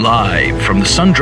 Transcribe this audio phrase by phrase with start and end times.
[0.00, 1.20] Live from the sun drenched